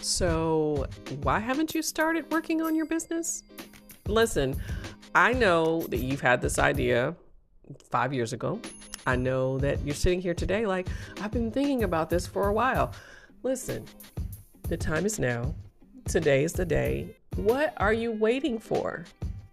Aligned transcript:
So, 0.00 0.86
why 1.22 1.38
haven't 1.40 1.74
you 1.74 1.82
started 1.82 2.30
working 2.30 2.62
on 2.62 2.74
your 2.74 2.86
business? 2.86 3.42
Listen, 4.06 4.60
I 5.14 5.32
know 5.32 5.82
that 5.88 5.98
you've 5.98 6.20
had 6.20 6.40
this 6.40 6.58
idea 6.58 7.14
five 7.90 8.12
years 8.12 8.32
ago. 8.32 8.60
I 9.06 9.16
know 9.16 9.58
that 9.58 9.84
you're 9.84 9.94
sitting 9.94 10.20
here 10.20 10.34
today 10.34 10.66
like, 10.66 10.88
I've 11.20 11.32
been 11.32 11.50
thinking 11.50 11.84
about 11.84 12.10
this 12.10 12.26
for 12.26 12.48
a 12.48 12.52
while. 12.52 12.92
Listen, 13.42 13.84
the 14.68 14.76
time 14.76 15.06
is 15.06 15.18
now. 15.18 15.54
Today 16.06 16.44
is 16.44 16.52
the 16.52 16.64
day. 16.64 17.16
What 17.36 17.74
are 17.78 17.92
you 17.92 18.12
waiting 18.12 18.58
for? 18.58 19.04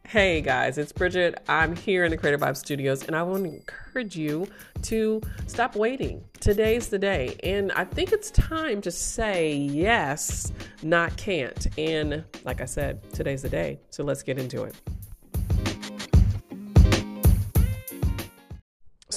Hey 0.07 0.39
guys, 0.39 0.77
it's 0.77 0.93
Bridgette. 0.93 1.37
I'm 1.47 1.75
here 1.75 2.05
in 2.05 2.11
the 2.11 2.17
Creative 2.17 2.39
Vibe 2.39 2.55
Studios, 2.57 3.07
and 3.07 3.15
I 3.15 3.23
want 3.23 3.43
to 3.43 3.49
encourage 3.49 4.15
you 4.15 4.47
to 4.83 5.19
stop 5.47 5.75
waiting. 5.75 6.23
Today's 6.39 6.89
the 6.89 6.99
day, 6.99 7.35
and 7.41 7.71
I 7.71 7.85
think 7.85 8.11
it's 8.11 8.29
time 8.29 8.81
to 8.81 8.91
say 8.91 9.55
yes, 9.55 10.53
not 10.83 11.17
can't. 11.17 11.67
And 11.79 12.23
like 12.43 12.61
I 12.61 12.65
said, 12.65 13.01
today's 13.13 13.41
the 13.41 13.49
day, 13.49 13.79
so 13.89 14.03
let's 14.03 14.21
get 14.21 14.37
into 14.37 14.63
it. 14.63 14.75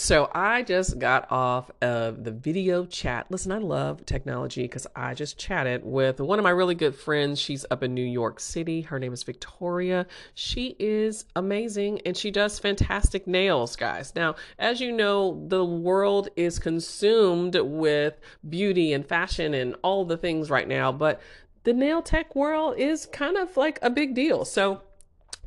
So 0.08 0.30
I 0.34 0.62
just 0.62 0.98
got 0.98 1.30
off 1.30 1.70
of 1.82 2.24
the 2.24 2.30
video 2.30 2.86
chat. 2.86 3.26
Listen, 3.28 3.52
I 3.52 3.58
love 3.58 4.06
technology 4.06 4.62
because 4.62 4.86
I 4.96 5.12
just 5.12 5.36
chatted 5.36 5.84
with 5.84 6.18
one 6.18 6.38
of 6.38 6.44
my 6.44 6.48
really 6.48 6.74
good 6.74 6.94
friends. 6.94 7.38
She's 7.38 7.66
up 7.70 7.82
in 7.82 7.92
New 7.92 8.06
York 8.06 8.40
City. 8.40 8.80
Her 8.80 8.98
name 8.98 9.12
is 9.12 9.22
Victoria. 9.22 10.06
She 10.32 10.74
is 10.78 11.26
amazing 11.36 12.00
and 12.06 12.16
she 12.16 12.30
does 12.30 12.58
fantastic 12.58 13.26
nails, 13.26 13.76
guys. 13.76 14.14
Now, 14.16 14.36
as 14.58 14.80
you 14.80 14.92
know, 14.92 15.44
the 15.48 15.62
world 15.62 16.30
is 16.36 16.58
consumed 16.58 17.54
with 17.60 18.18
beauty 18.48 18.94
and 18.94 19.06
fashion 19.06 19.52
and 19.52 19.76
all 19.82 20.06
the 20.06 20.16
things 20.16 20.48
right 20.48 20.66
now, 20.66 20.90
but 20.90 21.20
the 21.64 21.74
nail 21.74 22.00
tech 22.00 22.34
world 22.34 22.78
is 22.78 23.04
kind 23.04 23.36
of 23.36 23.58
like 23.58 23.78
a 23.82 23.90
big 23.90 24.14
deal. 24.14 24.46
So 24.46 24.80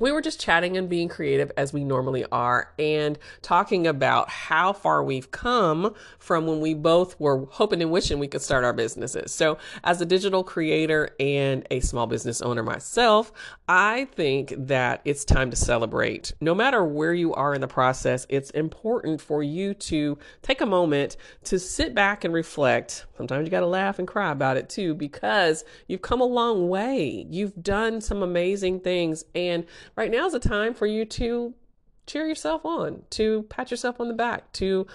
we 0.02 0.12
were 0.12 0.22
just 0.22 0.42
chatting 0.42 0.76
and 0.78 0.90
being 0.90 1.08
creative 1.08 1.52
as 1.56 1.72
we 1.72 1.84
normally 1.84 2.26
are 2.32 2.74
and 2.80 3.20
talking 3.44 3.86
about 3.86 4.30
how 4.30 4.74
far 4.74 5.04
we've 5.04 5.30
come 5.30 5.94
from 6.18 6.48
when 6.48 6.60
we 6.60 6.74
both 6.74 7.18
were 7.20 7.46
hoping 7.52 7.82
and 7.84 7.92
wishing 7.92 8.18
we 8.18 8.28
could 8.28 8.42
start 8.42 8.64
our 8.64 8.74
businesses. 8.74 9.32
So, 9.32 9.60
as 9.84 10.02
a 10.02 10.06
digital 10.06 10.44
creator 10.44 11.12
and 11.20 11.68
a 11.70 11.82
small 11.82 12.08
business 12.08 12.42
owner 12.42 12.64
myself, 12.64 13.32
I 13.74 14.04
think 14.04 14.54
that 14.68 15.00
it's 15.06 15.24
time 15.24 15.50
to 15.50 15.56
celebrate. 15.56 16.34
No 16.42 16.54
matter 16.54 16.84
where 16.84 17.14
you 17.14 17.34
are 17.34 17.56
in 17.56 17.62
the 17.62 17.70
process, 17.70 18.28
it's 18.28 18.50
important 18.50 19.22
for 19.22 19.42
you 19.42 19.74
to 19.76 20.18
take 20.42 20.60
a 20.60 20.66
moment 20.66 21.16
to 21.46 21.58
sit 21.58 21.96
back 21.96 22.26
and 22.26 22.34
reflect. 22.34 23.06
Sometimes 23.16 23.46
you 23.46 23.50
got 23.50 23.62
to 23.62 23.68
laugh 23.68 23.98
and 23.98 24.06
cry 24.06 24.30
about 24.30 24.58
it 24.58 24.68
too 24.68 24.94
because 24.94 25.64
you've 25.88 26.02
come 26.02 26.20
a 26.20 26.26
long 26.26 26.68
way. 26.68 27.26
You've 27.30 27.64
done 27.64 28.02
some 28.02 28.22
amazing 28.22 28.82
things 28.82 29.24
and 29.34 29.66
right 29.96 30.12
now 30.12 30.26
is 30.26 30.34
the 30.34 30.40
time 30.40 30.74
for 30.74 30.86
you 30.86 31.06
to 31.06 31.54
cheer 32.08 32.28
yourself 32.28 32.66
on, 32.66 33.04
to 33.12 33.44
pat 33.44 33.72
yourself 33.72 34.02
on 34.02 34.10
the 34.10 34.14
back, 34.14 34.52
to 34.52 34.86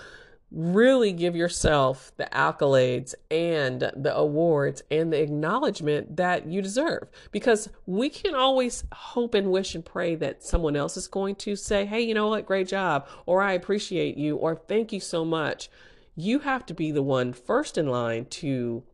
really 0.50 1.12
give 1.12 1.34
yourself 1.34 2.12
the 2.16 2.28
accolades 2.32 3.14
and 3.30 3.90
the 3.96 4.16
awards 4.16 4.82
and 4.90 5.12
the 5.12 5.20
acknowledgement 5.20 6.16
that 6.16 6.46
you 6.46 6.62
deserve. 6.62 7.08
Because 7.32 7.68
we 7.84 8.08
can 8.08 8.34
always 8.34 8.84
hope 8.92 9.34
and 9.34 9.50
wish 9.50 9.74
and 9.74 9.84
pray 9.84 10.14
that 10.14 10.44
someone 10.44 10.76
else 10.76 10.96
is 10.96 11.08
going 11.08 11.34
to 11.36 11.56
say, 11.56 11.84
hey, 11.84 12.00
you 12.00 12.14
know 12.14 12.28
what, 12.28 12.46
great 12.46 12.68
job, 12.68 13.08
or 13.26 13.42
I 13.42 13.52
appreciate 13.52 14.16
you, 14.16 14.36
or 14.36 14.54
thank 14.54 14.92
you 14.92 15.00
so 15.00 15.24
much. 15.24 15.68
You 16.14 16.38
have 16.40 16.64
to 16.66 16.74
be 16.74 16.92
the 16.92 17.02
one 17.02 17.32
first 17.32 17.76
in 17.76 17.88
line 17.88 18.26
to 18.26 18.84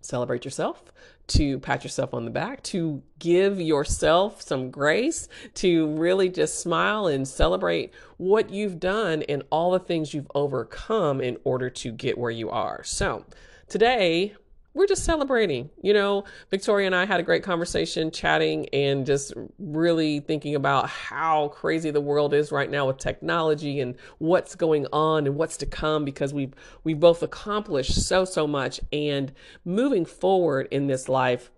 celebrate 0.00 0.44
yourself, 0.44 0.92
to 1.26 1.58
pat 1.60 1.84
yourself 1.84 2.14
on 2.14 2.24
the 2.24 2.30
back, 2.30 2.62
to 2.64 3.02
give 3.18 3.60
yourself 3.60 4.42
some 4.42 4.70
grace, 4.70 5.28
to 5.54 5.94
really 5.96 6.28
just 6.28 6.60
smile 6.60 7.06
and 7.06 7.26
celebrate 7.26 7.92
what 8.16 8.50
you've 8.50 8.78
done 8.78 9.22
and 9.22 9.42
all 9.50 9.72
the 9.72 9.78
things 9.78 10.12
you've 10.12 10.30
overcome 10.34 11.20
in 11.20 11.36
order 11.44 11.70
to 11.70 11.92
get 11.92 12.18
where 12.18 12.30
you 12.30 12.50
are. 12.50 12.82
So, 12.84 13.24
today 13.68 14.34
we're 14.74 14.86
just 14.86 15.04
celebrating. 15.04 15.70
You 15.82 15.94
know, 15.94 16.24
Victoria 16.50 16.86
and 16.86 16.94
I 16.94 17.06
had 17.06 17.20
a 17.20 17.22
great 17.22 17.44
conversation 17.44 18.10
chatting 18.10 18.68
and 18.72 19.06
just 19.06 19.32
really 19.58 20.20
thinking 20.20 20.56
about 20.56 20.88
how 20.88 21.48
crazy 21.48 21.90
the 21.90 22.00
world 22.00 22.34
is 22.34 22.50
right 22.52 22.70
now 22.70 22.88
with 22.88 22.98
technology 22.98 23.80
and 23.80 23.94
what's 24.18 24.54
going 24.56 24.86
on 24.92 25.26
and 25.26 25.36
what's 25.36 25.56
to 25.58 25.66
come 25.66 26.04
because 26.04 26.34
we've 26.34 26.52
we've 26.82 27.00
both 27.00 27.22
accomplished 27.22 28.06
so 28.06 28.24
so 28.24 28.46
much 28.46 28.80
and 28.92 29.32
moving 29.64 30.04
forward 30.04 30.68
in 30.70 30.88
this 30.88 31.08
life 31.08 31.50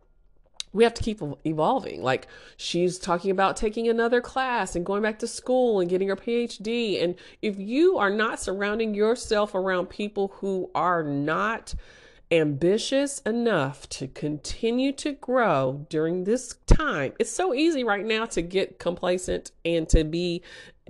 we 0.72 0.84
have 0.84 0.93
to 0.93 1.03
keep 1.03 1.22
evolving. 1.47 2.03
Like 2.03 2.28
she's 2.59 2.98
talking 2.98 3.31
about 3.31 3.56
taking 3.56 3.88
another 3.88 4.21
class 4.21 4.77
and 4.77 4.84
going 4.84 5.03
back 5.03 5.19
to 5.21 5.27
school 5.27 5.81
and 5.81 5.88
getting 5.88 6.09
her 6.09 6.16
PhD. 6.16 7.03
And 7.03 7.15
if 7.41 7.59
you 7.59 7.97
are 7.97 8.10
not 8.10 8.41
surrounding 8.41 8.94
yourself 8.94 9.54
around 9.54 9.87
people 9.87 10.34
who 10.37 10.71
are 10.75 11.03
not 11.03 11.75
ambitious 12.31 13.20
enough 13.20 13.88
to 13.88 14.09
continue 14.09 14.92
to 14.92 15.12
grow 15.12 15.87
during 15.88 16.25
this 16.25 16.56
time. 16.66 17.12
It's 17.19 17.31
so 17.31 17.54
easy 17.54 17.84
right 17.84 18.04
now 18.04 18.26
to 18.26 18.42
get 18.42 18.78
complacent 18.78 19.53
and 19.64 19.88
to 19.91 20.04
be 20.04 20.42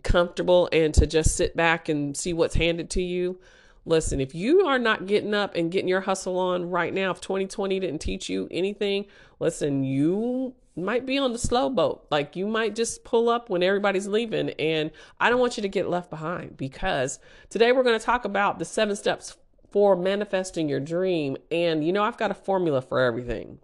comfortable 0.02 0.68
and 0.72 0.94
to 0.94 1.06
just 1.06 1.36
sit 1.36 1.56
back 1.56 1.88
and 1.88 2.16
see 2.16 2.32
what's 2.32 2.54
handed 2.54 2.90
to 2.90 3.02
you. 3.02 3.38
Listen, 3.84 4.20
if 4.20 4.34
you 4.34 4.66
are 4.66 4.78
not 4.78 5.06
getting 5.06 5.34
up 5.34 5.54
and 5.54 5.70
getting 5.70 5.88
your 5.88 6.00
hustle 6.00 6.38
on 6.38 6.70
right 6.70 6.92
now, 6.92 7.10
if 7.10 7.20
2020 7.20 7.78
didn't 7.80 8.00
teach 8.00 8.28
you 8.28 8.48
anything, 8.50 9.06
listen, 9.38 9.84
you 9.84 10.54
might 10.74 11.06
be 11.06 11.18
on 11.18 11.32
the 11.32 11.38
slow 11.38 11.70
boat. 11.70 12.06
Like 12.10 12.34
you 12.34 12.46
might 12.46 12.74
just 12.74 13.04
pull 13.04 13.28
up 13.28 13.48
when 13.48 13.62
everybody's 13.62 14.08
leaving. 14.08 14.50
And 14.50 14.90
I 15.20 15.30
don't 15.30 15.38
want 15.38 15.56
you 15.56 15.62
to 15.62 15.68
get 15.68 15.88
left 15.88 16.10
behind 16.10 16.56
because 16.56 17.18
today 17.48 17.72
we're 17.72 17.84
going 17.84 17.98
to 17.98 18.04
talk 18.04 18.24
about 18.24 18.58
the 18.58 18.64
seven 18.64 18.96
steps 18.96 19.36
for 19.76 19.94
manifesting 19.94 20.70
your 20.70 20.80
dream. 20.80 21.36
And 21.50 21.86
you 21.86 21.92
know, 21.92 22.02
I've 22.02 22.16
got 22.16 22.30
a 22.30 22.34
formula 22.34 22.80
for 22.80 22.98
everything. 22.98 23.58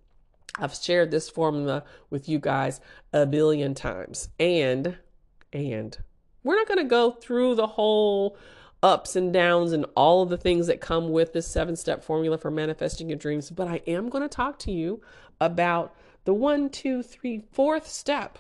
I've 0.59 0.75
shared 0.75 1.11
this 1.11 1.31
formula 1.31 1.85
with 2.11 2.29
you 2.29 2.39
guys 2.39 2.83
a 3.15 3.25
billion 3.25 3.73
times. 3.73 4.29
And, 4.39 4.99
and 5.55 5.97
we're 6.45 6.57
not 6.57 6.69
going 6.69 6.81
to 6.81 6.85
go 6.85 7.13
through 7.13 7.55
the 7.55 7.67
whole 7.67 8.37
ups 8.83 9.17
and 9.17 9.33
downs 9.33 9.73
and 9.73 9.87
all 9.97 10.21
of 10.21 10.29
the 10.29 10.37
things 10.37 10.67
that 10.67 10.83
come 10.83 11.13
with 11.13 11.33
this 11.33 11.47
seven 11.47 11.77
step 11.77 12.05
formula 12.05 12.37
for 12.37 12.51
manifesting 12.51 13.09
your 13.09 13.17
dreams, 13.17 13.49
but 13.49 13.67
I 13.67 13.81
am 13.87 14.11
going 14.11 14.21
to 14.21 14.29
talk 14.29 14.59
to 14.59 14.71
you 14.71 15.01
about 15.41 15.95
the 16.25 16.35
one, 16.35 16.69
two, 16.69 17.03
three, 17.03 17.43
fourth 17.53 17.89
step 17.89 18.39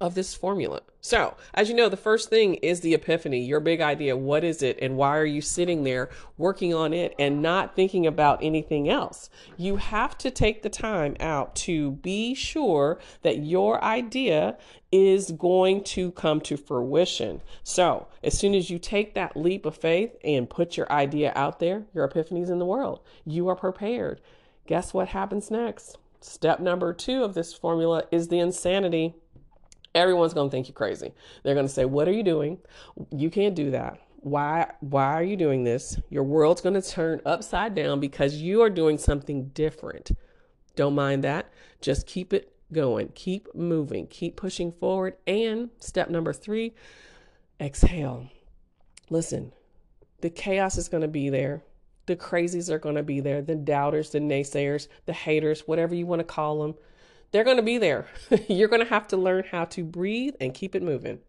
of 0.00 0.14
this 0.14 0.34
formula. 0.34 0.80
So, 1.00 1.36
as 1.54 1.68
you 1.68 1.74
know, 1.74 1.88
the 1.88 1.96
first 1.96 2.28
thing 2.28 2.54
is 2.54 2.80
the 2.80 2.94
epiphany, 2.94 3.40
your 3.40 3.60
big 3.60 3.80
idea. 3.80 4.16
What 4.16 4.44
is 4.44 4.62
it? 4.62 4.78
And 4.80 4.96
why 4.96 5.16
are 5.16 5.24
you 5.24 5.40
sitting 5.40 5.84
there 5.84 6.10
working 6.36 6.74
on 6.74 6.92
it 6.92 7.14
and 7.18 7.42
not 7.42 7.74
thinking 7.74 8.06
about 8.06 8.42
anything 8.42 8.88
else? 8.88 9.30
You 9.56 9.76
have 9.76 10.16
to 10.18 10.30
take 10.30 10.62
the 10.62 10.68
time 10.68 11.16
out 11.20 11.54
to 11.56 11.92
be 11.92 12.34
sure 12.34 12.98
that 13.22 13.44
your 13.44 13.82
idea 13.82 14.56
is 14.90 15.32
going 15.32 15.84
to 15.84 16.12
come 16.12 16.40
to 16.42 16.56
fruition. 16.56 17.40
So, 17.62 18.08
as 18.22 18.38
soon 18.38 18.54
as 18.54 18.70
you 18.70 18.78
take 18.78 19.14
that 19.14 19.36
leap 19.36 19.66
of 19.66 19.76
faith 19.76 20.16
and 20.22 20.50
put 20.50 20.76
your 20.76 20.90
idea 20.92 21.32
out 21.34 21.58
there, 21.58 21.86
your 21.94 22.04
epiphany's 22.04 22.50
in 22.50 22.58
the 22.58 22.66
world. 22.66 23.00
You 23.24 23.48
are 23.48 23.56
prepared. 23.56 24.20
Guess 24.66 24.92
what 24.92 25.08
happens 25.08 25.50
next? 25.50 25.98
Step 26.20 26.58
number 26.58 26.92
two 26.92 27.22
of 27.22 27.34
this 27.34 27.54
formula 27.54 28.04
is 28.10 28.28
the 28.28 28.40
insanity 28.40 29.14
everyone's 29.94 30.34
going 30.34 30.48
to 30.48 30.50
think 30.50 30.68
you're 30.68 30.74
crazy. 30.74 31.12
They're 31.42 31.54
going 31.54 31.66
to 31.66 31.72
say, 31.72 31.84
"What 31.84 32.08
are 32.08 32.12
you 32.12 32.22
doing? 32.22 32.58
You 33.10 33.30
can't 33.30 33.54
do 33.54 33.70
that. 33.72 34.00
Why 34.20 34.70
why 34.80 35.14
are 35.14 35.22
you 35.22 35.36
doing 35.36 35.64
this? 35.64 35.98
Your 36.10 36.24
world's 36.24 36.60
going 36.60 36.80
to 36.80 36.82
turn 36.82 37.20
upside 37.24 37.74
down 37.74 38.00
because 38.00 38.36
you 38.36 38.62
are 38.62 38.70
doing 38.70 38.98
something 38.98 39.48
different." 39.48 40.10
Don't 40.76 40.94
mind 40.94 41.24
that. 41.24 41.50
Just 41.80 42.06
keep 42.06 42.32
it 42.32 42.52
going. 42.72 43.10
Keep 43.14 43.54
moving. 43.54 44.06
Keep 44.06 44.36
pushing 44.36 44.70
forward. 44.70 45.16
And 45.26 45.70
step 45.78 46.08
number 46.08 46.32
3, 46.32 46.72
exhale. 47.60 48.28
Listen. 49.10 49.52
The 50.20 50.30
chaos 50.30 50.76
is 50.76 50.88
going 50.88 51.02
to 51.02 51.08
be 51.08 51.30
there. 51.30 51.62
The 52.06 52.16
crazies 52.16 52.70
are 52.70 52.78
going 52.78 52.96
to 52.96 53.02
be 53.02 53.20
there. 53.20 53.42
The 53.42 53.54
doubters, 53.54 54.10
the 54.10 54.18
naysayers, 54.18 54.88
the 55.06 55.12
haters, 55.12 55.60
whatever 55.66 55.94
you 55.94 56.06
want 56.06 56.20
to 56.20 56.24
call 56.24 56.62
them 56.62 56.74
they're 57.30 57.44
going 57.44 57.56
to 57.56 57.62
be 57.62 57.78
there. 57.78 58.06
You're 58.48 58.68
going 58.68 58.82
to 58.82 58.88
have 58.88 59.08
to 59.08 59.16
learn 59.16 59.44
how 59.50 59.64
to 59.66 59.84
breathe 59.84 60.34
and 60.40 60.54
keep 60.54 60.74
it 60.74 60.82
moving. 60.82 61.20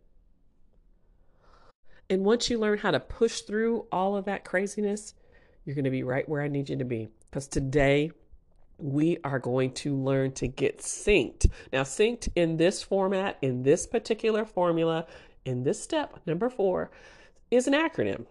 And 2.09 2.25
once 2.25 2.49
you 2.49 2.57
learn 2.57 2.79
how 2.79 2.91
to 2.91 2.99
push 2.99 3.41
through 3.41 3.85
all 3.91 4.15
of 4.15 4.25
that 4.25 4.43
craziness, 4.43 5.13
you're 5.63 5.75
going 5.75 5.85
to 5.85 5.91
be 5.91 6.01
right 6.01 6.27
where 6.27 6.41
I 6.41 6.47
need 6.47 6.69
you 6.69 6.77
to 6.77 6.85
be. 6.85 7.09
Because 7.29 7.47
today, 7.47 8.11
we 8.79 9.17
are 9.23 9.37
going 9.37 9.73
to 9.73 9.95
learn 9.95 10.31
to 10.31 10.47
get 10.47 10.79
synced. 10.79 11.45
Now, 11.71 11.83
synced 11.83 12.29
in 12.35 12.57
this 12.57 12.81
format, 12.81 13.37
in 13.41 13.61
this 13.61 13.85
particular 13.85 14.45
formula, 14.45 15.05
in 15.45 15.63
this 15.63 15.81
step, 15.81 16.19
number 16.25 16.49
four, 16.49 16.89
is 17.51 17.67
an 17.67 17.73
acronym. 17.73 18.25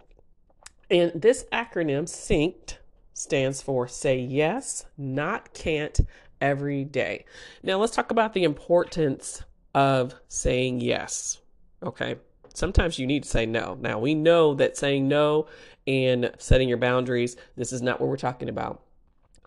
And 0.91 1.12
this 1.15 1.44
acronym, 1.53 2.05
synced, 2.05 2.79
stands 3.12 3.61
for 3.61 3.87
say 3.87 4.19
yes, 4.19 4.87
not 4.97 5.53
can't 5.53 6.00
every 6.40 6.85
day. 6.85 7.25
Now, 7.62 7.79
let's 7.79 7.94
talk 7.94 8.11
about 8.11 8.32
the 8.35 8.44
importance 8.44 9.43
of 9.75 10.14
saying 10.29 10.81
yes. 10.81 11.38
Okay. 11.82 12.17
Sometimes 12.55 12.99
you 12.99 13.06
need 13.06 13.23
to 13.23 13.29
say 13.29 13.46
no. 13.46 13.76
Now, 13.81 13.99
we 13.99 14.14
know 14.14 14.55
that 14.55 14.76
saying 14.76 15.06
no 15.06 15.46
and 15.87 16.32
setting 16.38 16.69
your 16.69 16.79
boundaries, 16.79 17.37
this 17.56 17.73
is 17.73 17.82
not 17.82 18.00
what 18.00 18.08
we're 18.08 18.17
talking 18.17 18.49
about. 18.49 18.82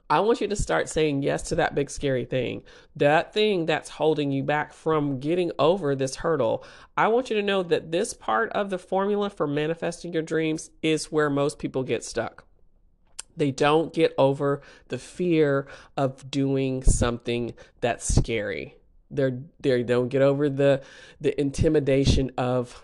I 0.10 0.20
want 0.20 0.42
you 0.42 0.48
to 0.50 0.56
start 0.58 0.90
saying 0.90 1.24
yes 1.24 1.42
to 1.44 1.56
that 1.56 1.74
big 1.74 1.90
scary 1.90 2.26
thing. 2.26 2.64
That 2.98 3.34
thing 3.34 3.66
that's 3.66 3.90
holding 3.90 4.30
you 4.30 4.44
back 4.44 4.74
from 4.74 5.22
getting 5.22 5.54
over 5.58 5.96
this 5.96 6.18
hurdle. 6.18 6.66
I 6.98 7.08
want 7.08 7.30
you 7.30 7.38
to 7.38 7.42
know 7.42 7.64
that 7.64 7.92
this 7.92 8.14
part 8.14 8.52
of 8.52 8.70
the 8.70 8.78
formula 8.78 9.30
for 9.30 9.48
manifesting 9.48 10.12
your 10.12 10.22
dreams 10.22 10.70
is 10.82 11.14
where 11.14 11.30
most 11.30 11.60
people 11.60 11.84
get 11.84 12.04
stuck. 12.04 12.46
They 13.38 13.52
don't 13.52 13.94
get 13.94 14.14
over 14.18 14.62
the 14.88 14.98
fear 14.98 15.68
of 15.98 16.30
doing 16.30 16.84
something 16.84 17.54
that's 17.80 18.14
scary. 18.14 18.76
They're 19.10 19.40
they 19.60 19.84
don't 19.84 20.10
get 20.10 20.22
over 20.22 20.50
the 20.50 20.82
the 21.20 21.40
intimidation 21.40 22.32
of 22.38 22.84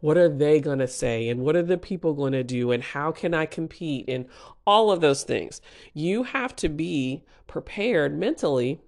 what 0.00 0.16
are 0.16 0.28
they 0.28 0.60
going 0.60 0.78
to 0.78 0.88
say 0.88 1.28
and 1.28 1.40
what 1.40 1.56
are 1.56 1.62
the 1.62 1.78
people 1.78 2.14
going 2.14 2.32
to 2.32 2.42
do 2.42 2.72
and 2.72 2.82
how 2.82 3.12
can 3.12 3.34
I 3.34 3.46
compete 3.46 4.06
and 4.08 4.26
all 4.66 4.90
of 4.90 5.00
those 5.00 5.22
things. 5.22 5.60
You 5.92 6.22
have 6.24 6.56
to 6.56 6.68
be 6.68 7.24
prepared 7.46 8.18
mentally 8.18 8.80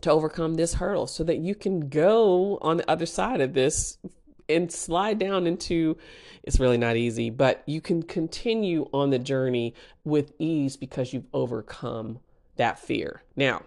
to 0.00 0.10
overcome 0.10 0.54
this 0.54 0.74
hurdle 0.74 1.06
so 1.06 1.22
that 1.24 1.38
you 1.38 1.54
can 1.54 1.88
go 1.88 2.58
on 2.60 2.78
the 2.78 2.90
other 2.90 3.06
side 3.06 3.40
of 3.40 3.54
this 3.54 3.98
and 4.48 4.70
slide 4.70 5.18
down 5.18 5.46
into 5.46 5.96
it's 6.42 6.60
really 6.60 6.78
not 6.78 6.96
easy, 6.96 7.30
but 7.30 7.62
you 7.66 7.80
can 7.80 8.02
continue 8.02 8.88
on 8.92 9.10
the 9.10 9.18
journey 9.18 9.74
with 10.04 10.32
ease 10.38 10.76
because 10.76 11.12
you've 11.12 11.26
overcome 11.32 12.18
that 12.56 12.78
fear. 12.78 13.22
Now, 13.36 13.62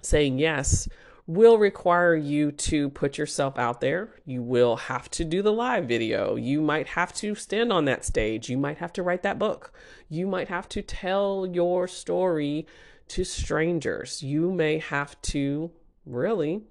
saying 0.00 0.38
yes 0.38 0.88
will 1.26 1.56
require 1.56 2.14
you 2.14 2.52
to 2.52 2.90
put 2.90 3.16
yourself 3.16 3.58
out 3.58 3.80
there. 3.80 4.10
You 4.26 4.42
will 4.42 4.76
have 4.76 5.10
to 5.12 5.24
do 5.24 5.40
the 5.40 5.52
live 5.52 5.86
video. 5.86 6.36
You 6.36 6.60
might 6.60 6.88
have 6.88 7.14
to 7.14 7.34
stand 7.34 7.72
on 7.72 7.86
that 7.86 8.04
stage. 8.04 8.50
You 8.50 8.58
might 8.58 8.78
have 8.78 8.92
to 8.94 9.02
write 9.02 9.22
that 9.22 9.38
book. 9.38 9.72
You 10.08 10.26
might 10.26 10.48
have 10.48 10.68
to 10.70 10.82
tell 10.82 11.46
your 11.50 11.88
story 11.88 12.66
to 13.08 13.24
strangers. 13.24 14.22
You 14.22 14.52
may 14.52 14.78
have 14.78 15.20
to 15.22 15.70
really 16.04 16.64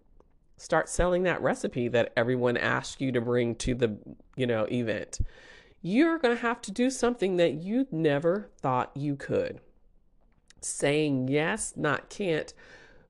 start 0.63 0.88
selling 0.88 1.24
that 1.24 1.42
recipe 1.42 1.89
that 1.89 2.13
everyone 2.15 2.56
asks 2.56 3.01
you 3.01 3.12
to 3.12 3.19
bring 3.19 3.54
to 3.56 3.75
the, 3.75 3.98
you 4.38 4.48
know, 4.48 4.65
event. 4.71 5.19
You're 5.81 6.18
going 6.18 6.36
to 6.36 6.42
have 6.42 6.62
to 6.62 6.71
do 6.71 6.89
something 6.89 7.36
that 7.36 7.56
you 7.56 7.86
never 7.92 8.50
thought 8.62 8.95
you 8.95 9.18
could. 9.18 9.60
Saying 10.62 11.27
yes, 11.27 11.74
not 11.75 12.10
can't 12.10 12.54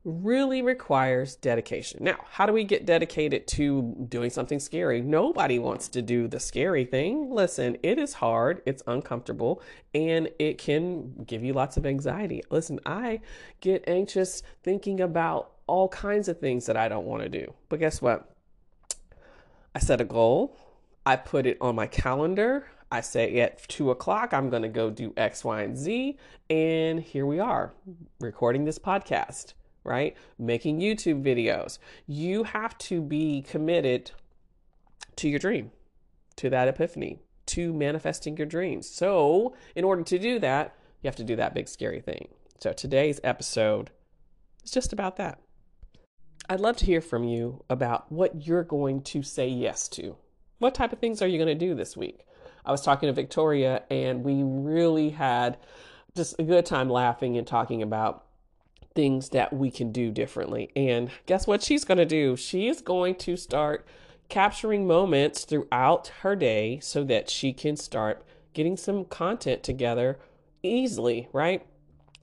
really 0.05 0.61
requires 0.61 1.35
dedication. 1.35 2.03
Now, 2.03 2.17
how 2.29 2.45
do 2.45 2.51
we 2.51 2.65
get 2.65 2.85
dedicated 2.85 3.47
to 3.47 4.05
doing 4.09 4.29
something 4.29 4.59
scary? 4.59 5.01
Nobody 5.01 5.59
wants 5.59 5.87
to 5.89 6.01
do 6.01 6.27
the 6.27 6.39
scary 6.39 6.83
thing. 6.83 7.31
Listen, 7.31 7.77
it 7.83 7.97
is 7.97 8.13
hard, 8.13 8.61
it's 8.65 8.83
uncomfortable, 8.85 9.61
and 9.93 10.29
it 10.39 10.57
can 10.57 11.23
give 11.25 11.43
you 11.43 11.53
lots 11.53 11.77
of 11.77 11.85
anxiety. 11.85 12.43
Listen, 12.49 12.79
I 12.85 13.21
get 13.61 13.83
anxious 13.87 14.43
thinking 14.61 14.99
about 14.99 15.51
all 15.67 15.87
kinds 15.87 16.27
of 16.27 16.39
things 16.39 16.65
that 16.65 16.75
I 16.75 16.89
don't 16.89 17.05
want 17.05 17.23
to 17.23 17.29
do. 17.29 17.53
But 17.69 17.79
guess 17.79 18.01
what? 18.01 18.29
I 19.73 19.79
set 19.79 20.01
a 20.01 20.05
goal, 20.05 20.57
I 21.05 21.15
put 21.15 21.45
it 21.45 21.57
on 21.61 21.75
my 21.75 21.87
calendar. 21.87 22.67
I 22.91 23.01
say 23.01 23.39
at 23.39 23.67
two 23.67 23.89
o'clock, 23.89 24.35
I'm 24.35 24.51
going 24.51 24.61
to 24.61 24.69
go 24.69 24.91
do 24.91 25.13
X, 25.17 25.43
Y, 25.43 25.63
and 25.63 25.75
Z. 25.75 26.15
And 26.51 26.99
here 26.99 27.25
we 27.25 27.39
are 27.39 27.73
recording 28.19 28.65
this 28.65 28.77
podcast 28.77 29.53
right? 29.83 30.15
Making 30.37 30.79
YouTube 30.79 31.23
videos. 31.23 31.79
You 32.07 32.43
have 32.43 32.77
to 32.79 33.01
be 33.01 33.41
committed 33.41 34.11
to 35.17 35.29
your 35.29 35.39
dream, 35.39 35.71
to 36.37 36.49
that 36.49 36.67
epiphany, 36.67 37.19
to 37.47 37.73
manifesting 37.73 38.37
your 38.37 38.47
dreams. 38.47 38.89
So, 38.89 39.55
in 39.75 39.83
order 39.83 40.03
to 40.03 40.19
do 40.19 40.39
that, 40.39 40.75
you 41.01 41.07
have 41.07 41.15
to 41.17 41.23
do 41.23 41.35
that 41.35 41.53
big 41.53 41.67
scary 41.67 42.01
thing. 42.01 42.29
So, 42.59 42.71
today's 42.73 43.19
episode 43.23 43.91
is 44.63 44.71
just 44.71 44.93
about 44.93 45.17
that. 45.17 45.39
I'd 46.49 46.59
love 46.59 46.77
to 46.77 46.85
hear 46.85 47.01
from 47.01 47.23
you 47.23 47.63
about 47.69 48.11
what 48.11 48.45
you're 48.45 48.63
going 48.63 49.01
to 49.03 49.23
say 49.23 49.47
yes 49.47 49.87
to. 49.89 50.17
What 50.59 50.75
type 50.75 50.93
of 50.93 50.99
things 50.99 51.21
are 51.21 51.27
you 51.27 51.37
going 51.37 51.47
to 51.47 51.55
do 51.55 51.73
this 51.73 51.95
week? 51.95 52.25
I 52.65 52.71
was 52.71 52.81
talking 52.81 53.07
to 53.07 53.13
Victoria, 53.13 53.83
and 53.89 54.23
we 54.23 54.43
really 54.43 55.09
had 55.09 55.57
just 56.15 56.35
a 56.39 56.43
good 56.43 56.65
time 56.65 56.89
laughing 56.89 57.37
and 57.37 57.45
talking 57.45 57.81
about 57.81 58.22
things 58.95 59.29
that 59.29 59.53
we 59.53 59.71
can 59.71 59.91
do 59.91 60.11
differently. 60.11 60.71
And 60.75 61.09
guess 61.25 61.47
what 61.47 61.63
she's 61.63 61.83
going 61.83 61.97
to 61.97 62.05
do? 62.05 62.35
She 62.35 62.67
is 62.67 62.81
going 62.81 63.15
to 63.15 63.35
start 63.35 63.85
capturing 64.29 64.87
moments 64.87 65.45
throughout 65.45 66.07
her 66.21 66.35
day 66.35 66.79
so 66.79 67.03
that 67.03 67.29
she 67.29 67.53
can 67.53 67.75
start 67.75 68.25
getting 68.53 68.77
some 68.77 69.05
content 69.05 69.63
together 69.63 70.19
easily, 70.61 71.27
right? 71.33 71.65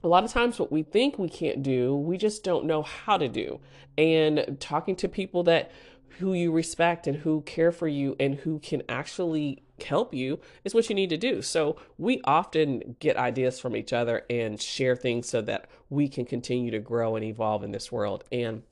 A 0.03 0.07
lot 0.07 0.23
of 0.23 0.31
times, 0.31 0.57
what 0.57 0.71
we 0.71 0.81
think 0.81 1.19
we 1.19 1.29
can't 1.29 1.61
do, 1.61 1.95
we 1.95 2.17
just 2.17 2.43
don't 2.43 2.65
know 2.65 2.81
how 2.81 3.17
to 3.17 3.27
do. 3.27 3.59
And 3.97 4.57
talking 4.59 4.95
to 4.95 5.07
people 5.07 5.43
that 5.43 5.71
who 6.19 6.33
you 6.33 6.51
respect 6.51 7.07
and 7.07 7.17
who 7.17 7.41
care 7.41 7.71
for 7.71 7.87
you 7.87 8.15
and 8.19 8.35
who 8.35 8.59
can 8.59 8.83
actually 8.89 9.63
help 9.83 10.13
you 10.13 10.39
is 10.63 10.73
what 10.73 10.89
you 10.89 10.95
need 10.95 11.09
to 11.09 11.17
do. 11.17 11.41
So 11.41 11.77
we 11.97 12.21
often 12.23 12.95
get 12.99 13.17
ideas 13.17 13.59
from 13.59 13.75
each 13.75 13.93
other 13.93 14.23
and 14.29 14.61
share 14.61 14.95
things 14.95 15.27
so 15.29 15.41
that 15.41 15.67
we 15.89 16.07
can 16.07 16.25
continue 16.25 16.71
to 16.71 16.79
grow 16.79 17.15
and 17.15 17.25
evolve 17.25 17.63
in 17.63 17.71
this 17.71 17.91
world. 17.91 18.23
And 18.31 18.63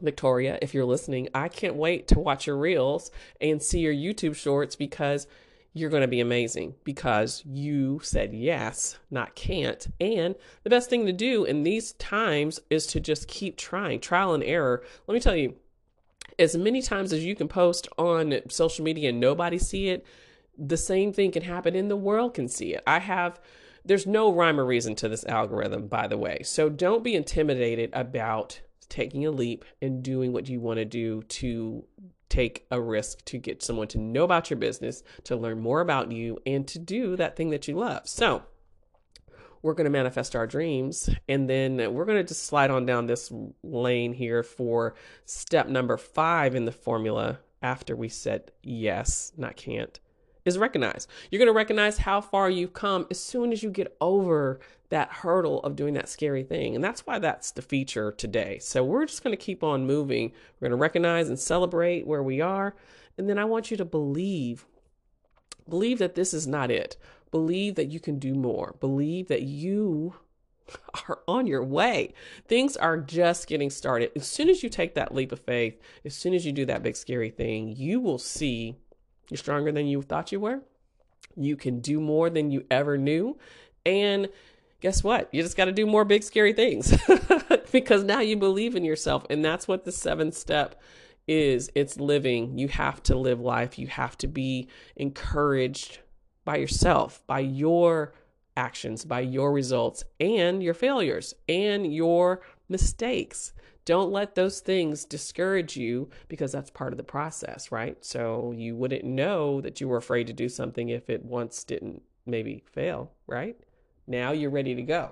Victoria, 0.00 0.58
if 0.60 0.74
you're 0.74 0.84
listening, 0.84 1.28
I 1.34 1.48
can't 1.48 1.74
wait 1.74 2.08
to 2.08 2.20
watch 2.20 2.46
your 2.46 2.58
reels 2.58 3.10
and 3.40 3.62
see 3.62 3.80
your 3.80 3.94
YouTube 3.94 4.36
shorts 4.36 4.76
because 4.76 5.26
you're 5.72 5.90
going 5.90 6.02
to 6.02 6.08
be 6.08 6.20
amazing 6.20 6.74
because 6.84 7.42
you 7.46 8.00
said 8.02 8.32
yes, 8.32 8.98
not 9.10 9.34
can't. 9.34 9.86
And 10.00 10.34
the 10.64 10.70
best 10.70 10.88
thing 10.88 11.04
to 11.04 11.12
do 11.12 11.44
in 11.44 11.64
these 11.64 11.92
times 11.94 12.60
is 12.70 12.86
to 12.88 13.00
just 13.00 13.28
keep 13.28 13.58
trying, 13.58 14.00
trial 14.00 14.32
and 14.32 14.42
error. 14.42 14.82
Let 15.06 15.14
me 15.14 15.20
tell 15.20 15.36
you, 15.36 15.54
as 16.38 16.56
many 16.56 16.82
times 16.82 17.12
as 17.12 17.24
you 17.24 17.34
can 17.34 17.48
post 17.48 17.88
on 17.98 18.40
social 18.48 18.84
media 18.84 19.10
and 19.10 19.20
nobody 19.20 19.58
see 19.58 19.88
it, 19.88 20.04
the 20.58 20.76
same 20.76 21.12
thing 21.12 21.30
can 21.30 21.42
happen 21.42 21.74
and 21.74 21.90
the 21.90 21.96
world 21.96 22.34
can 22.34 22.48
see 22.48 22.74
it. 22.74 22.82
I 22.86 22.98
have 22.98 23.40
there's 23.84 24.06
no 24.06 24.32
rhyme 24.32 24.58
or 24.58 24.64
reason 24.64 24.96
to 24.96 25.08
this 25.08 25.24
algorithm, 25.26 25.86
by 25.86 26.08
the 26.08 26.18
way. 26.18 26.42
So 26.42 26.68
don't 26.68 27.04
be 27.04 27.14
intimidated 27.14 27.90
about 27.92 28.60
taking 28.88 29.24
a 29.26 29.30
leap 29.30 29.64
and 29.80 30.02
doing 30.02 30.32
what 30.32 30.48
you 30.48 30.60
want 30.60 30.78
to 30.78 30.84
do 30.84 31.22
to 31.22 31.84
take 32.28 32.66
a 32.70 32.80
risk 32.80 33.24
to 33.26 33.38
get 33.38 33.62
someone 33.62 33.86
to 33.88 33.98
know 33.98 34.24
about 34.24 34.50
your 34.50 34.58
business, 34.58 35.04
to 35.24 35.36
learn 35.36 35.60
more 35.60 35.80
about 35.80 36.10
you, 36.10 36.38
and 36.44 36.66
to 36.68 36.78
do 36.78 37.14
that 37.16 37.36
thing 37.36 37.50
that 37.50 37.68
you 37.68 37.76
love. 37.76 38.08
So 38.08 38.42
we're 39.62 39.74
going 39.74 39.84
to 39.84 39.90
manifest 39.90 40.36
our 40.36 40.46
dreams. 40.46 41.10
And 41.28 41.48
then 41.48 41.94
we're 41.94 42.04
going 42.04 42.18
to 42.18 42.24
just 42.24 42.44
slide 42.44 42.70
on 42.70 42.86
down 42.86 43.06
this 43.06 43.32
lane 43.62 44.12
here 44.12 44.42
for 44.42 44.94
step 45.24 45.68
number 45.68 45.96
five 45.96 46.54
in 46.54 46.64
the 46.64 46.72
formula 46.72 47.38
after 47.62 47.96
we 47.96 48.08
said 48.08 48.52
yes, 48.62 49.32
not 49.36 49.56
can't 49.56 49.98
is 50.46 50.56
recognize. 50.56 51.08
You're 51.30 51.40
going 51.40 51.48
to 51.48 51.52
recognize 51.52 51.98
how 51.98 52.20
far 52.20 52.48
you've 52.48 52.72
come 52.72 53.06
as 53.10 53.20
soon 53.20 53.52
as 53.52 53.62
you 53.62 53.70
get 53.70 53.94
over 54.00 54.60
that 54.88 55.10
hurdle 55.10 55.60
of 55.60 55.76
doing 55.76 55.94
that 55.94 56.08
scary 56.08 56.44
thing. 56.44 56.76
And 56.76 56.82
that's 56.82 57.04
why 57.04 57.18
that's 57.18 57.50
the 57.50 57.62
feature 57.62 58.12
today. 58.12 58.58
So 58.60 58.84
we're 58.84 59.06
just 59.06 59.24
going 59.24 59.36
to 59.36 59.42
keep 59.42 59.64
on 59.64 59.86
moving. 59.86 60.32
We're 60.60 60.68
going 60.68 60.78
to 60.78 60.82
recognize 60.82 61.28
and 61.28 61.38
celebrate 61.38 62.06
where 62.06 62.22
we 62.22 62.40
are. 62.40 62.76
And 63.18 63.28
then 63.28 63.38
I 63.38 63.44
want 63.44 63.70
you 63.70 63.76
to 63.76 63.84
believe 63.84 64.64
believe 65.68 65.98
that 65.98 66.14
this 66.14 66.32
is 66.32 66.46
not 66.46 66.70
it. 66.70 66.96
Believe 67.36 67.74
that 67.74 67.90
you 67.90 68.00
can 68.00 68.18
do 68.18 68.32
more. 68.32 68.76
Believe 68.80 69.28
that 69.28 69.42
you 69.42 70.14
are 71.06 71.18
on 71.28 71.46
your 71.46 71.62
way. 71.62 72.14
Things 72.48 72.78
are 72.78 72.96
just 72.96 73.46
getting 73.46 73.68
started. 73.68 74.10
As 74.16 74.26
soon 74.26 74.48
as 74.48 74.62
you 74.62 74.70
take 74.70 74.94
that 74.94 75.14
leap 75.14 75.32
of 75.32 75.40
faith, 75.40 75.78
as 76.02 76.14
soon 76.14 76.32
as 76.32 76.46
you 76.46 76.52
do 76.52 76.64
that 76.64 76.82
big 76.82 76.96
scary 76.96 77.28
thing, 77.28 77.76
you 77.76 78.00
will 78.00 78.16
see 78.16 78.76
you're 79.28 79.36
stronger 79.36 79.70
than 79.70 79.86
you 79.86 80.00
thought 80.00 80.32
you 80.32 80.40
were. 80.40 80.62
You 81.36 81.56
can 81.56 81.80
do 81.80 82.00
more 82.00 82.30
than 82.30 82.50
you 82.50 82.64
ever 82.70 82.96
knew. 82.96 83.36
And 83.84 84.30
guess 84.80 85.04
what? 85.04 85.28
You 85.30 85.42
just 85.42 85.58
got 85.58 85.66
to 85.66 85.72
do 85.72 85.84
more 85.84 86.06
big, 86.06 86.22
scary 86.22 86.54
things 86.54 86.96
because 87.70 88.02
now 88.02 88.20
you 88.20 88.38
believe 88.38 88.76
in 88.76 88.82
yourself. 88.82 89.26
And 89.28 89.44
that's 89.44 89.68
what 89.68 89.84
the 89.84 89.92
seventh 89.92 90.36
step 90.36 90.80
is 91.28 91.70
it's 91.74 92.00
living. 92.00 92.58
You 92.58 92.68
have 92.68 93.02
to 93.02 93.14
live 93.14 93.40
life. 93.40 93.78
You 93.78 93.88
have 93.88 94.16
to 94.18 94.26
be 94.26 94.68
encouraged 94.96 95.98
by 96.46 96.56
yourself, 96.56 97.22
by 97.26 97.40
your 97.40 98.14
actions, 98.56 99.04
by 99.04 99.20
your 99.20 99.52
results, 99.52 100.04
and 100.18 100.62
your 100.62 100.72
failures, 100.72 101.34
and 101.46 101.92
your 101.92 102.40
mistakes. 102.70 103.52
Don't 103.84 104.10
let 104.10 104.34
those 104.34 104.60
things 104.60 105.04
discourage 105.04 105.76
you 105.76 106.08
because 106.28 106.52
that's 106.52 106.70
part 106.70 106.92
of 106.92 106.96
the 106.96 107.04
process, 107.04 107.70
right? 107.70 108.02
So 108.02 108.54
you 108.56 108.74
wouldn't 108.74 109.04
know 109.04 109.60
that 109.60 109.80
you 109.80 109.88
were 109.88 109.98
afraid 109.98 110.26
to 110.28 110.32
do 110.32 110.48
something 110.48 110.88
if 110.88 111.10
it 111.10 111.24
once 111.24 111.62
didn't 111.62 112.02
maybe 112.24 112.64
fail, 112.72 113.12
right? 113.26 113.56
Now 114.06 114.32
you're 114.32 114.50
ready 114.50 114.74
to 114.74 114.82
go. 114.82 115.10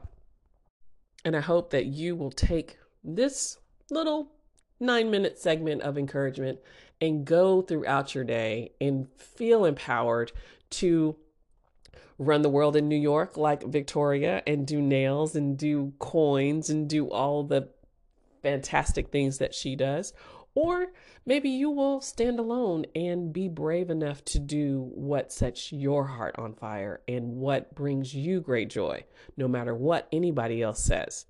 And 1.25 1.37
I 1.37 1.41
hope 1.41 1.71
that 1.71 1.87
you 1.87 2.17
will 2.17 2.31
take 2.31 2.79
this 3.03 3.59
little 3.91 4.33
nine 4.81 5.11
minute 5.11 5.39
segment 5.39 5.83
of 5.83 5.99
encouragement 5.99 6.59
and 7.01 7.25
go 7.25 7.61
throughout 7.61 8.15
your 8.15 8.25
day 8.25 8.73
and 8.81 9.09
feel 9.17 9.65
empowered 9.65 10.33
to 10.71 11.17
run 12.19 12.43
the 12.43 12.49
world 12.49 12.77
in 12.77 12.89
New 12.89 12.99
York 12.99 13.37
like 13.37 13.65
Victoria 13.65 14.43
and 14.47 14.67
do 14.67 14.81
nails 14.81 15.35
and 15.35 15.59
do 15.59 15.93
coins 15.99 16.71
and 16.71 16.89
do 16.89 17.11
all 17.11 17.43
the 17.43 17.69
fantastic 18.43 19.11
things 19.11 19.39
that 19.39 19.55
she 19.55 19.75
does. 19.77 20.13
Or 20.55 20.93
maybe 21.27 21.49
you 21.49 21.71
will 21.71 22.01
stand 22.01 22.39
alone 22.39 22.87
and 22.95 23.33
be 23.33 23.49
brave 23.49 23.91
enough 23.91 24.25
to 24.27 24.39
do 24.39 24.89
what 24.95 25.33
sets 25.33 25.73
your 25.73 26.05
heart 26.05 26.37
on 26.39 26.55
fire 26.55 27.01
and 27.09 27.37
what 27.37 27.75
brings 27.75 28.15
you 28.15 28.41
great 28.41 28.71
joy, 28.71 29.05
no 29.37 29.49
matter 29.49 29.75
what 29.75 30.07
anybody 30.13 30.63
else 30.63 30.85
says. 30.85 31.27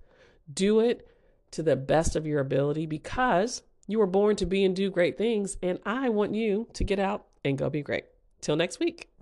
Do 0.52 0.80
it 0.80 1.08
to 1.52 1.62
the 1.62 1.76
best 1.76 2.16
of 2.16 2.26
your 2.26 2.40
ability 2.40 2.84
because 2.84 3.62
you 3.86 3.98
were 3.98 4.06
born 4.06 4.36
to 4.36 4.46
be 4.46 4.64
and 4.64 4.74
do 4.74 4.90
great 4.90 5.16
things, 5.16 5.56
and 5.62 5.78
I 5.86 6.08
want 6.08 6.34
you 6.34 6.68
to 6.74 6.84
get 6.84 6.98
out 6.98 7.26
and 7.44 7.56
go 7.56 7.70
be 7.70 7.82
great. 7.82 8.04
Till 8.40 8.56
next 8.56 8.80
week. 8.80 9.13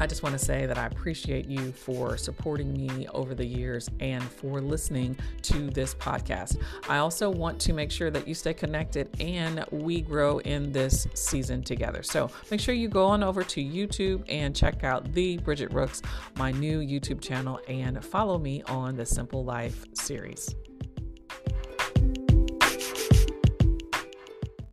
I 0.00 0.06
just 0.06 0.22
want 0.22 0.38
to 0.38 0.44
say 0.44 0.64
that 0.66 0.78
I 0.78 0.86
appreciate 0.86 1.46
you 1.46 1.72
for 1.72 2.16
supporting 2.16 2.72
me 2.72 3.08
over 3.08 3.34
the 3.34 3.44
years 3.44 3.90
and 3.98 4.22
for 4.22 4.60
listening 4.60 5.16
to 5.42 5.70
this 5.70 5.94
podcast. 5.94 6.62
I 6.88 6.98
also 6.98 7.28
want 7.28 7.60
to 7.62 7.72
make 7.72 7.90
sure 7.90 8.08
that 8.10 8.28
you 8.28 8.34
stay 8.34 8.54
connected 8.54 9.08
and 9.20 9.64
we 9.72 10.00
grow 10.00 10.38
in 10.38 10.70
this 10.70 11.08
season 11.14 11.62
together. 11.62 12.04
So 12.04 12.30
make 12.50 12.60
sure 12.60 12.74
you 12.74 12.88
go 12.88 13.06
on 13.06 13.24
over 13.24 13.42
to 13.42 13.60
YouTube 13.60 14.22
and 14.28 14.54
check 14.54 14.84
out 14.84 15.12
the 15.14 15.38
Bridgette 15.38 15.72
Rooks, 15.72 16.00
my 16.36 16.52
new 16.52 16.78
YouTube 16.78 17.20
channel, 17.20 17.60
and 17.66 18.04
follow 18.04 18.38
me 18.38 18.62
on 18.64 18.96
the 18.96 19.04
Simple 19.04 19.44
Life 19.44 19.84
series. 19.94 20.54